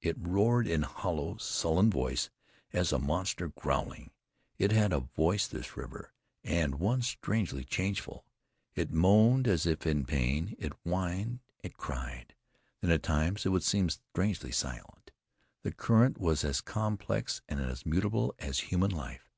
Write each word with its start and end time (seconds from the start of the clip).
It 0.00 0.14
roared 0.16 0.68
in 0.68 0.82
hollow, 0.82 1.38
sullen 1.38 1.90
voice, 1.90 2.30
as 2.72 2.92
a 2.92 3.00
monster 3.00 3.48
growling. 3.48 4.12
It 4.56 4.70
had 4.70 4.92
voice, 4.92 5.48
this 5.48 5.76
river, 5.76 6.12
and 6.44 6.76
one 6.78 7.02
strangely 7.02 7.64
changeful. 7.64 8.24
It 8.76 8.92
moaned 8.92 9.48
as 9.48 9.66
if 9.66 9.84
in 9.84 10.04
pain 10.04 10.54
it 10.56 10.72
whined, 10.84 11.40
it 11.64 11.76
cried. 11.78 12.36
Then 12.80 12.92
at 12.92 13.02
times 13.02 13.44
it 13.44 13.48
would 13.48 13.64
seem 13.64 13.90
strangely 13.90 14.52
silent. 14.52 15.10
The 15.62 15.72
current 15.72 16.16
as 16.24 16.60
complex 16.60 17.42
and 17.48 17.82
mutable 17.84 18.36
as 18.38 18.60
human 18.70 18.92
life. 18.92 19.28